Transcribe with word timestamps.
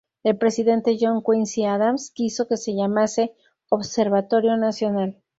El 0.23 0.35
presidente 0.35 0.97
John 0.99 1.21
Quincy 1.21 1.63
Adams 1.65 2.09
quiso 2.09 2.47
que 2.47 2.57
se 2.57 2.73
llamase 2.75 3.35
Observatorio 3.69 4.57
Nacional. 4.57 5.21